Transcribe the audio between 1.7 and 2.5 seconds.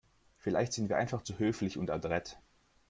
und adrett.